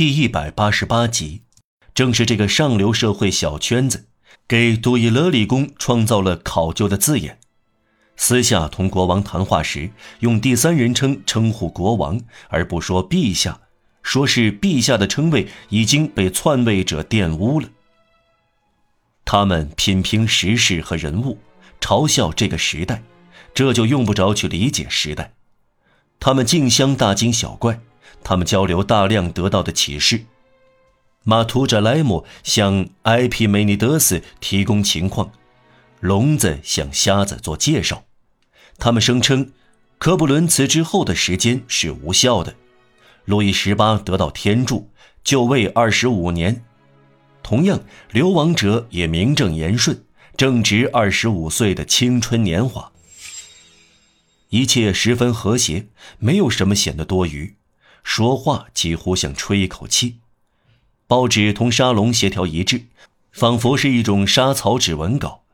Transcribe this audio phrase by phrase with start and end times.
[0.00, 1.42] 第一百八十八集，
[1.92, 4.06] 正是这个上流社会小圈子，
[4.48, 7.38] 给杜伊勒里宫创造了考究的字眼。
[8.16, 9.90] 私下同国王谈话时，
[10.20, 12.18] 用第三人称称呼国王，
[12.48, 13.60] 而不说陛下，
[14.02, 17.68] 说是陛下的称谓已经被篡位者玷污了。
[19.26, 21.36] 他们品评时事和人物，
[21.78, 23.02] 嘲笑这个时代，
[23.52, 25.34] 这就用不着去理解时代。
[26.18, 27.78] 他们竞相大惊小怪。
[28.22, 30.24] 他们交流大量得到的启示。
[31.22, 35.32] 马图扎莱姆向埃皮梅尼德斯提供情况，
[36.00, 38.04] 聋子向瞎子做介绍。
[38.78, 39.52] 他们声称，
[39.98, 42.54] 科布伦辞职后的时间是无效的。
[43.26, 44.90] 路易十八得到天助，
[45.22, 46.64] 就位二十五年。
[47.42, 47.80] 同样，
[48.10, 50.02] 流亡者也名正言顺，
[50.36, 52.90] 正值二十五岁的青春年华。
[54.48, 57.56] 一切十分和谐，没有什么显得多余。
[58.02, 60.20] 说话几乎像吹一口气，
[61.06, 62.86] 报纸同沙龙协调一致，
[63.32, 65.44] 仿佛是一种沙草纸文稿。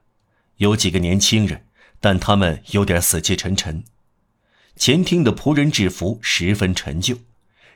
[0.57, 1.67] 有几个年轻人，
[2.01, 3.85] 但他们有点死气沉沉。
[4.77, 7.19] 前厅的仆人制服十分陈旧，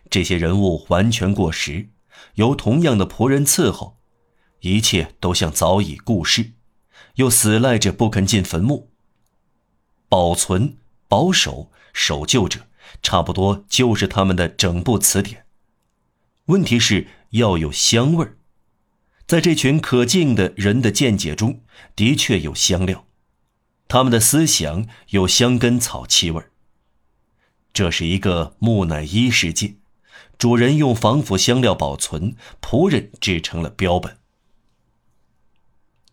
[0.08, 1.89] 这些人物完全过时，
[2.34, 3.98] 由同样的仆人伺候，
[4.61, 6.52] 一切都像早已故世，
[7.17, 8.91] 又死赖着不肯进坟墓。
[10.08, 12.61] 保存、保守、守旧者。
[13.02, 15.46] 差不多就是他们的整部词典。
[16.46, 18.36] 问题是要有香味儿，
[19.27, 21.61] 在这群可敬的人的见解中，
[21.94, 23.06] 的确有香料，
[23.86, 26.50] 他们的思想有香根草气味儿。
[27.72, 29.77] 这是一个木乃伊世界，
[30.36, 34.18] 主人用防腐香料保存，仆人制成了标本。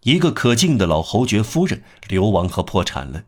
[0.04, 3.24] 一个可敬的老侯爵夫人流亡和破产了，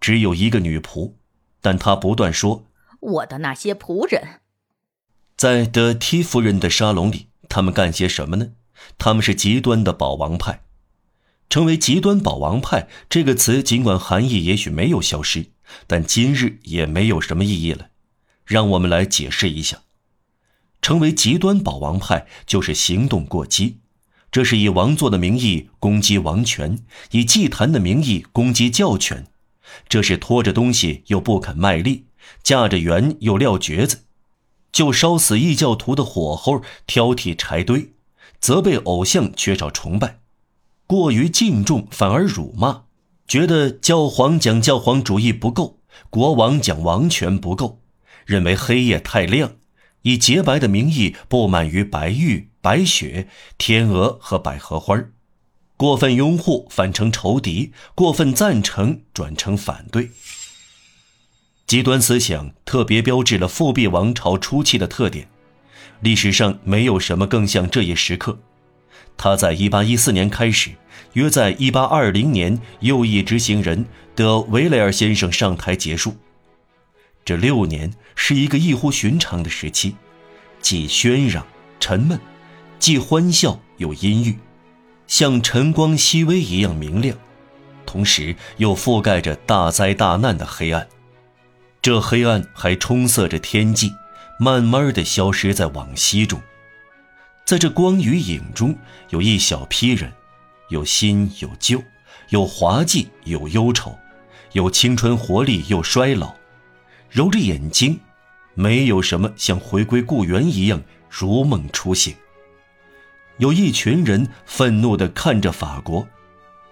[0.00, 1.12] 只有一个女仆，
[1.60, 2.66] 但她不断说。
[3.02, 4.40] 我的那些仆人，
[5.36, 8.52] 在德梯夫人的沙龙里，他们干些什么呢？
[8.96, 10.62] 他们是极端的保王派。
[11.48, 15.50] 成为极端保王派这个词，尽管含义也许没有消失，
[15.86, 17.88] 但今日也没有什么意义了。
[18.46, 19.82] 让我们来解释一下：
[20.80, 23.80] 成为极端保王派，就是行动过激，
[24.30, 26.78] 这是以王座的名义攻击王权，
[27.10, 29.26] 以祭坛的名义攻击教权，
[29.88, 32.06] 这是拖着东西又不肯卖力。
[32.42, 34.04] 架着圆又撂蹶子，
[34.70, 37.92] 就烧死异教徒的火候，挑剔柴堆，
[38.40, 40.20] 责备偶像缺少崇拜，
[40.86, 42.84] 过于敬重反而辱骂，
[43.26, 45.78] 觉得教皇讲教皇主义不够，
[46.10, 47.80] 国王讲王权不够，
[48.24, 49.52] 认为黑夜太亮，
[50.02, 53.28] 以洁白的名义不满于白玉、白雪、
[53.58, 54.98] 天鹅和百合花
[55.76, 60.10] 过分拥护反成仇敌，过分赞成转成反对。
[61.72, 65.26] 极端思想特别标志了复辟王朝初期的特点，
[66.00, 68.38] 历史上没有什么更像这一时刻。
[69.16, 70.72] 他在1814年开始，
[71.14, 76.14] 约在1820年右翼执行人德维雷尔先生上台结束。
[77.24, 79.96] 这六年是一个异乎寻常的时期，
[80.60, 81.46] 既喧嚷
[81.80, 82.20] 沉闷，
[82.78, 84.36] 既欢笑又阴郁，
[85.06, 87.16] 像晨光熹微一样明亮，
[87.86, 90.86] 同时又覆盖着大灾大难的黑暗。
[91.82, 93.92] 这黑暗还充塞着天际，
[94.38, 96.40] 慢慢的消失在往昔中。
[97.44, 98.78] 在这光与影中，
[99.10, 100.12] 有一小批人，
[100.68, 101.82] 有新有旧，
[102.28, 103.98] 有滑稽有忧愁，
[104.52, 106.36] 有青春活力又衰老。
[107.10, 107.98] 揉着眼睛，
[108.54, 112.14] 没有什么像回归故园一样如梦初醒。
[113.38, 116.06] 有一群人愤怒地看着法国，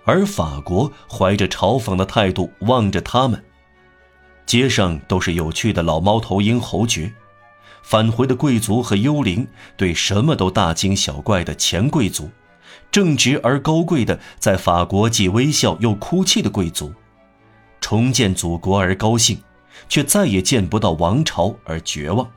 [0.04, 3.44] 而法国怀着嘲讽的态度望着他们。
[4.50, 7.12] 街上都是有趣的老猫头鹰侯爵，
[7.84, 9.47] 返回的贵族和幽灵，
[9.77, 12.28] 对什么都大惊小怪的前贵族，
[12.91, 16.93] 正直而高贵的在法国既微笑又哭泣的贵族，
[17.81, 19.41] 重建祖国而高兴，
[19.88, 22.28] 却再也见不到王朝而绝望。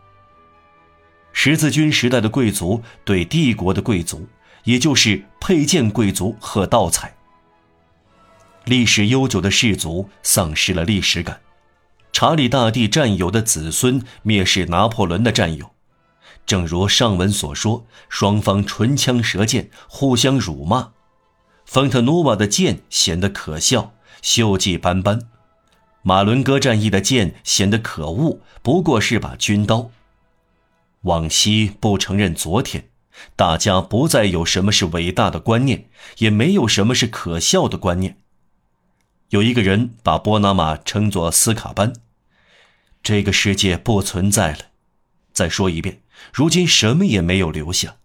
[1.32, 4.28] 十字军时代的贵族对帝国的贵族，
[4.66, 7.12] 也就是佩剑贵族喝倒彩。
[8.66, 11.40] 历史悠久的氏族丧失了历史感。
[12.14, 15.72] 查理大帝战友的子孙蔑视拿破仑的战友，
[16.46, 20.92] 正如上文所说，双方唇枪舌剑，互相辱骂。
[21.66, 25.22] 丰特努瓦的剑显得可笑，锈迹斑斑；
[26.04, 29.90] 马伦哥战役的剑显得可恶，不过是把军刀。
[31.02, 32.90] 往昔不承认昨天，
[33.36, 35.90] 大家不再有什么是伟大的观念，
[36.20, 38.18] 也没有什么是可笑的观念。
[39.30, 41.92] 有一个人把波拿马称作斯卡班。
[43.04, 44.60] 这个世界不存在了。
[45.34, 46.02] 再说一遍，
[46.34, 47.98] 如今什么也没有留下。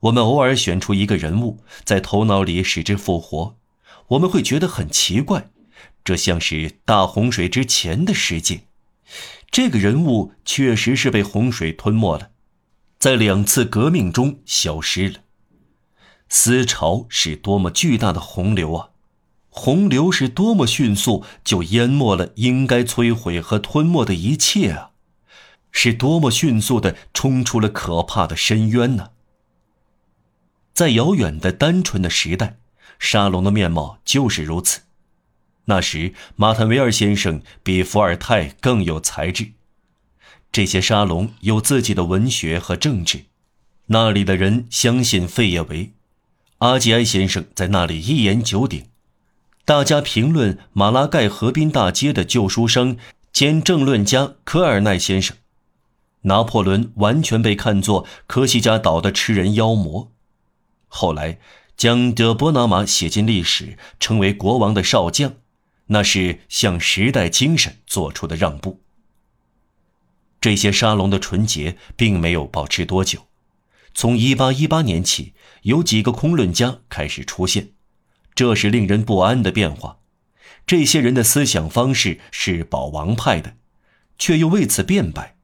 [0.00, 3.56] 我们偶尔选出一个人物，在头脑里使之复活，
[4.08, 5.50] 我们会觉得很奇怪，
[6.04, 8.64] 这像是大洪水之前的世界。
[9.50, 12.30] 这个人物确实是被洪水吞没了，
[12.98, 15.20] 在两次革命中消失了。
[16.28, 18.89] 思潮是多么巨大的洪流啊！
[19.50, 24.90] 洪流是多么迅速就淹没了应该摧毁和吞没的一切啊！
[25.72, 29.10] 是多么迅速的冲出了可怕的深渊呢！
[30.72, 32.58] 在遥远的单纯的时代，
[32.98, 34.82] 沙龙的面貌就是如此。
[35.66, 39.52] 那时，马坦维尔先生比伏尔泰更有才智。
[40.50, 43.26] 这些沙龙有自己的文学和政治，
[43.86, 45.92] 那里的人相信费耶维，
[46.58, 48.89] 阿吉埃先生在那里一言九鼎。
[49.70, 52.96] 大家评论马拉盖河滨大街的旧书生
[53.32, 55.36] 兼政论家科尔奈先生。
[56.22, 60.10] 拿破仑完全被看作科西嘉岛的吃人妖魔。
[60.88, 61.38] 后来
[61.76, 65.34] 将德波拿马写进历史，成为国王的少将。
[65.86, 68.80] 那是向时代精神做出的让步。
[70.40, 73.28] 这些沙龙的纯洁并没有保持多久，
[73.94, 77.68] 从1818年起，有几个空论家开始出现，
[78.34, 79.98] 这是令人不安的变化。
[80.66, 83.56] 这些人的思想方式是保王派的，
[84.18, 85.36] 却又为此辩白。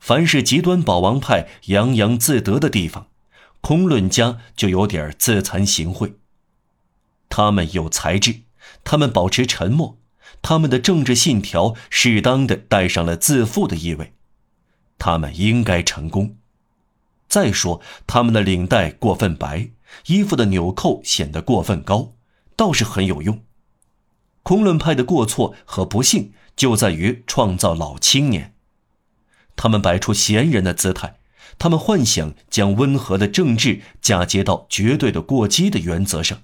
[0.00, 3.08] 凡是极端保王派洋洋自得的地方，
[3.60, 6.14] 空论家就有点自惭形秽。
[7.28, 8.42] 他们有才智。
[8.84, 9.98] 他们保持沉默，
[10.40, 14.12] 他们的政治信条适当的带上了自负的意味，
[14.98, 16.36] 他们应该成功。
[17.28, 19.70] 再说，他们的领带过分白，
[20.06, 22.14] 衣服的纽扣显得过分高，
[22.56, 23.42] 倒是很有用。
[24.42, 28.54] 空论派的过错和不幸就在于创造老青年，
[29.54, 31.18] 他们摆出闲人的姿态，
[31.58, 36.42] 他们幻想将温和的政治嫁接到绝对的过激的原则上。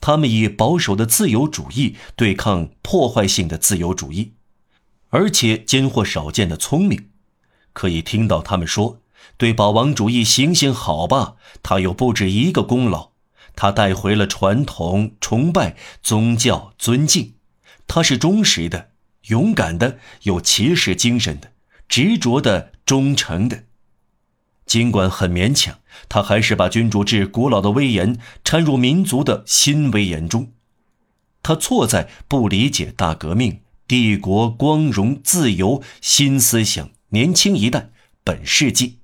[0.00, 4.34] 他们以保守的自由主义对抗破坏性的自由主义，
[5.08, 7.08] 而且兼获少见的聪明。
[7.72, 9.00] 可以听到他们说
[9.36, 13.10] ：“对保王主义行行好吧，他有不止一个功劳。
[13.54, 17.34] 他带回了传统、崇拜、宗教、尊敬。
[17.86, 18.90] 他是忠实的、
[19.28, 21.52] 勇敢的、有骑士精神的、
[21.88, 23.64] 执着的、忠诚的。”
[24.66, 25.78] 尽管很勉强，
[26.08, 30.52] 他还是把君主制古老的威严掺入民族的新威严中。
[31.42, 37.90] 他错在不理解大革命、帝国、光荣、自由、新思想、年轻一代、
[38.22, 38.98] 本世纪。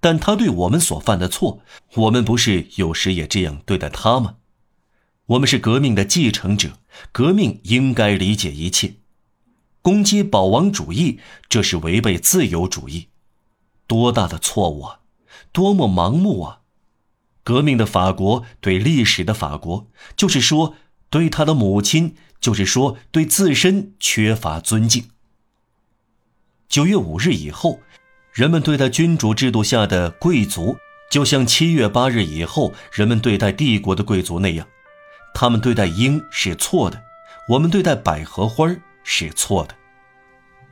[0.00, 1.62] 但他对我们所犯的错，
[1.94, 4.36] 我们不是有时也这样对待他吗？
[5.26, 6.78] 我们是革命的继承者，
[7.12, 8.94] 革命应该理解一切。
[9.82, 13.08] 攻击保王主义，这是违背自由主义。
[13.86, 15.00] 多大的错误啊！
[15.52, 16.60] 多么盲目啊！
[17.42, 20.74] 革命的法国对历史的法国，就是说
[21.08, 25.08] 对他的母亲，就是说对自身缺乏尊敬。
[26.68, 27.80] 九月五日以后，
[28.32, 30.78] 人们对待君主制度下的贵族，
[31.10, 34.64] 就像七月八日以后人们对待帝国的贵族那样，
[35.34, 37.02] 他们对待鹰是错的，
[37.48, 38.68] 我们对待百合花
[39.02, 39.74] 是错的，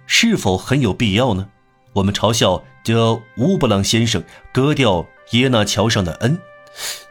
[0.07, 1.49] 是否很有必要呢？
[1.95, 4.23] 我们嘲笑德乌布朗先生
[4.53, 6.39] 割掉耶纳桥上的恩，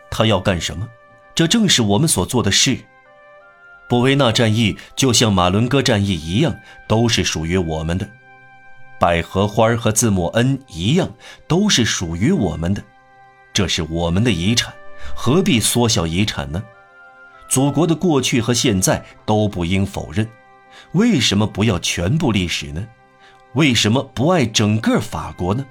[0.09, 0.87] 他要干什么？
[1.35, 2.77] 这正是我们所做的事。
[3.89, 6.55] 布维纳战役就像马伦哥战役一样，
[6.87, 8.09] 都是属于我们的。
[8.99, 11.09] 百合花和字母 N 一样，
[11.47, 12.83] 都是属于我们的。
[13.53, 14.73] 这是我们的遗产，
[15.15, 16.63] 何必缩小遗产呢？
[17.49, 20.27] 祖国的过去和现在都不应否认，
[20.91, 22.87] 为什么不要全部历史呢？
[23.53, 25.65] 为什么不爱整个法国呢？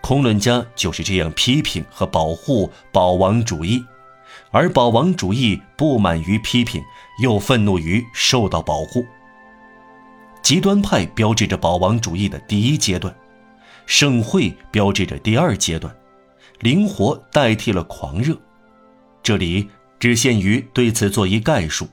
[0.00, 3.84] 空论家就是这样批评和保护保王主义，
[4.50, 6.82] 而保王主义不满于批评，
[7.22, 9.04] 又愤怒于受到保护。
[10.42, 13.14] 极端派标志着保王主义的第一阶段，
[13.86, 15.94] 盛会标志着第二阶段，
[16.60, 18.36] 灵活代替了狂热。
[19.22, 19.68] 这里
[19.98, 21.86] 只限于对此做一概述。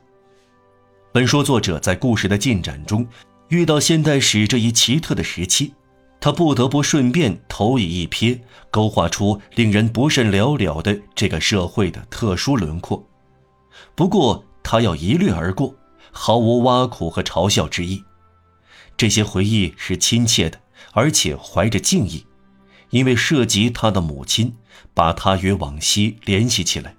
[1.12, 3.06] 本书作者在故事的进展中。
[3.50, 5.72] 遇到现代史这一奇特的时期，
[6.20, 8.40] 他不得不顺便投以一瞥，
[8.72, 13.08] 勾画出令人不甚了了的这个社会的特殊轮廓。
[13.94, 15.76] 不过，他要一掠而过，
[16.12, 18.04] 毫无挖苦和嘲笑之意。
[18.98, 20.60] 这些回忆是亲切的，
[20.94, 22.26] 而且怀着敬意，
[22.90, 24.56] 因为涉及他的母亲，
[24.94, 26.96] 把他与往昔联系起来。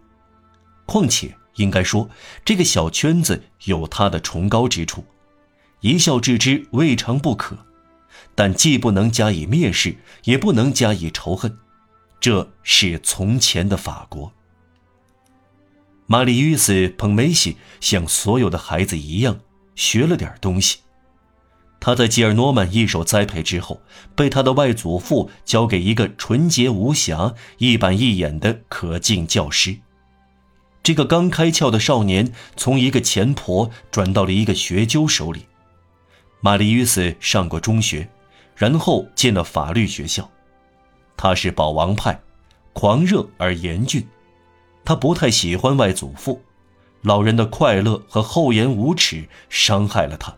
[0.84, 2.08] 况且，应该说，
[2.44, 5.04] 这个小圈子有它的崇高之处。
[5.80, 7.56] 一笑置之未尝不可，
[8.34, 11.58] 但既不能加以蔑视，也不能加以仇恨。
[12.20, 14.32] 这是从前的法国。
[16.06, 19.40] 玛丽·与斯·彭梅西像所有的孩子一样
[19.74, 20.78] 学了点东西。
[21.86, 23.80] 他在吉尔诺曼一手栽培之后，
[24.16, 29.76] 被他的外祖父交给一个纯洁无瑕、一板一眼的可敬教师。
[30.82, 35.46] 这个刚开窍的少年从一个钱婆转到了一个学究手里。
[36.40, 38.08] 玛丽·与斯上过中学，
[38.56, 40.28] 然后进了法律学校。
[41.16, 42.20] 他是保王派，
[42.72, 44.04] 狂热而严峻。
[44.84, 46.42] 他不太喜欢外祖父，
[47.02, 50.34] 老人的快乐和厚颜无耻伤害了他。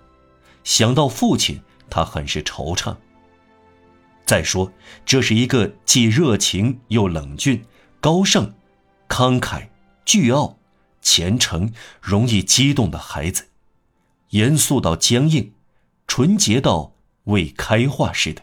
[0.68, 2.94] 想到父亲，他很是惆怅。
[4.26, 4.70] 再说，
[5.06, 7.64] 这是一个既热情又冷峻、
[8.00, 8.52] 高尚、
[9.08, 9.66] 慷慨、
[10.04, 10.58] 倨傲、
[11.00, 11.72] 虔诚、
[12.02, 13.48] 容易激动的孩子，
[14.28, 15.54] 严肃到僵硬，
[16.06, 16.92] 纯洁到
[17.24, 18.42] 未开化似的。